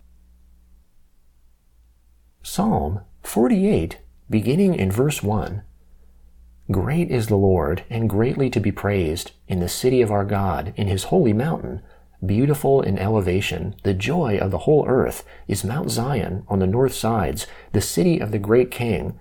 Psalm 2.43 3.01
48, 3.23 3.99
beginning 4.29 4.75
in 4.75 4.91
verse 4.91 5.23
1. 5.23 5.63
Great 6.71 7.13
is 7.13 7.29
the 7.29 7.37
Lord, 7.37 7.85
and 7.89 8.11
greatly 8.11 8.51
to 8.51 8.59
be 8.59 8.73
praised, 8.73 9.31
in 9.47 9.61
the 9.61 9.69
city 9.69 10.03
of 10.03 10.11
our 10.11 10.25
God, 10.25 10.73
in 10.77 10.89
his 10.89 11.05
holy 11.05 11.33
mountain. 11.33 11.81
Beautiful 12.25 12.83
in 12.83 12.99
elevation, 12.99 13.77
the 13.85 13.95
joy 13.95 14.37
of 14.39 14.51
the 14.51 14.59
whole 14.59 14.85
earth, 14.89 15.25
is 15.47 15.63
Mount 15.63 15.91
Zion 15.91 16.45
on 16.49 16.59
the 16.59 16.67
north 16.67 16.93
sides, 16.93 17.47
the 17.73 17.81
city 17.81 18.19
of 18.19 18.33
the 18.33 18.39
great 18.41 18.73
king. 18.73 19.17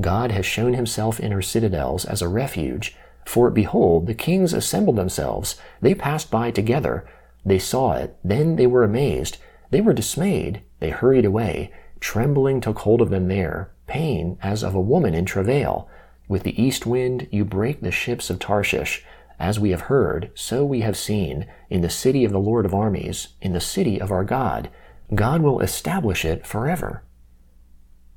God 0.00 0.30
has 0.30 0.44
shown 0.44 0.74
himself 0.74 1.18
in 1.18 1.32
her 1.32 1.40
citadels 1.40 2.04
as 2.04 2.20
a 2.20 2.28
refuge. 2.28 2.96
For 3.24 3.50
behold, 3.50 4.06
the 4.06 4.14
kings 4.14 4.52
assembled 4.52 4.96
themselves. 4.96 5.56
They 5.80 5.94
passed 5.94 6.30
by 6.30 6.50
together. 6.50 7.08
They 7.46 7.58
saw 7.58 7.92
it. 7.92 8.16
Then 8.22 8.56
they 8.56 8.66
were 8.66 8.84
amazed. 8.84 9.38
They 9.70 9.80
were 9.80 9.94
dismayed. 9.94 10.62
They 10.80 10.90
hurried 10.90 11.24
away. 11.24 11.72
Trembling 12.00 12.60
took 12.60 12.80
hold 12.80 13.00
of 13.00 13.10
them 13.10 13.28
there, 13.28 13.70
pain 13.86 14.36
as 14.42 14.62
of 14.62 14.74
a 14.74 14.80
woman 14.80 15.14
in 15.14 15.24
travail. 15.24 15.88
With 16.30 16.44
the 16.44 16.62
east 16.62 16.86
wind 16.86 17.26
you 17.32 17.44
break 17.44 17.80
the 17.80 17.90
ships 17.90 18.30
of 18.30 18.38
Tarshish. 18.38 19.04
As 19.40 19.58
we 19.58 19.70
have 19.70 19.90
heard, 19.92 20.30
so 20.36 20.64
we 20.64 20.82
have 20.82 20.96
seen, 20.96 21.46
in 21.68 21.80
the 21.80 21.90
city 21.90 22.24
of 22.24 22.30
the 22.30 22.38
Lord 22.38 22.64
of 22.64 22.72
armies, 22.72 23.30
in 23.42 23.52
the 23.52 23.60
city 23.60 24.00
of 24.00 24.12
our 24.12 24.22
God. 24.22 24.70
God 25.12 25.42
will 25.42 25.58
establish 25.58 26.24
it 26.24 26.46
forever. 26.46 27.02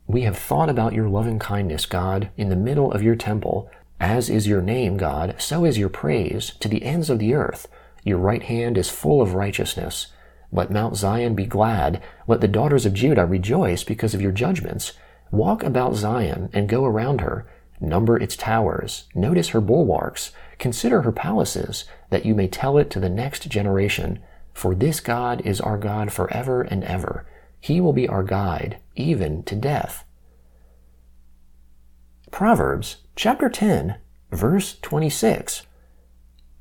We 0.05 0.21
have 0.21 0.37
thought 0.37 0.69
about 0.69 0.93
your 0.93 1.09
loving 1.09 1.39
kindness, 1.39 1.87
God, 1.87 2.29
in 2.37 2.49
the 2.49 2.55
middle 2.55 2.91
of 2.91 3.01
your 3.01 3.15
temple. 3.15 3.67
As 3.99 4.29
is 4.29 4.45
your 4.45 4.61
name, 4.61 4.95
God, 4.95 5.33
so 5.39 5.65
is 5.65 5.79
your 5.79 5.89
praise 5.89 6.51
to 6.59 6.67
the 6.67 6.83
ends 6.83 7.09
of 7.09 7.17
the 7.17 7.33
earth. 7.33 7.67
Your 8.03 8.19
right 8.19 8.43
hand 8.43 8.77
is 8.77 8.91
full 8.91 9.23
of 9.23 9.33
righteousness. 9.33 10.05
Let 10.51 10.69
Mount 10.69 10.97
Zion 10.97 11.33
be 11.33 11.47
glad. 11.47 11.99
Let 12.27 12.41
the 12.41 12.47
daughters 12.47 12.85
of 12.85 12.93
Judah 12.93 13.25
rejoice 13.25 13.83
because 13.83 14.13
of 14.13 14.21
your 14.21 14.31
judgments. 14.31 14.93
Walk 15.31 15.63
about 15.63 15.95
Zion 15.95 16.51
and 16.53 16.69
go 16.69 16.85
around 16.85 17.21
her. 17.21 17.47
Number 17.79 18.17
its 18.17 18.35
towers, 18.35 19.05
notice 19.13 19.49
her 19.49 19.61
bulwarks, 19.61 20.31
consider 20.57 21.01
her 21.01 21.11
palaces, 21.11 21.85
that 22.09 22.25
you 22.25 22.33
may 22.35 22.47
tell 22.47 22.77
it 22.77 22.89
to 22.91 22.99
the 22.99 23.09
next 23.09 23.47
generation. 23.49 24.19
For 24.53 24.73
this 24.75 24.99
God 24.99 25.41
is 25.45 25.59
our 25.59 25.77
God 25.77 26.11
forever 26.11 26.61
and 26.61 26.83
ever. 26.83 27.25
He 27.59 27.81
will 27.81 27.93
be 27.93 28.07
our 28.07 28.23
guide, 28.23 28.77
even 28.95 29.43
to 29.43 29.55
death. 29.55 30.05
Proverbs 32.31 32.97
chapter 33.15 33.49
10, 33.49 33.95
verse 34.31 34.77
26. 34.81 35.63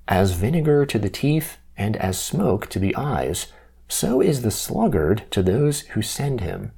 As 0.08 0.32
vinegar 0.32 0.84
to 0.86 0.98
the 0.98 1.08
teeth 1.08 1.58
and 1.76 1.96
as 1.96 2.18
smoke 2.18 2.68
to 2.68 2.78
the 2.78 2.94
eyes, 2.96 3.46
so 3.88 4.20
is 4.20 4.42
the 4.42 4.50
sluggard 4.50 5.24
to 5.30 5.42
those 5.42 5.80
who 5.80 6.02
send 6.02 6.40
him. 6.40 6.72